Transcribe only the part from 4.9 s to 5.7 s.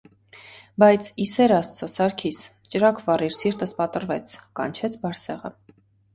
Բարսեղը: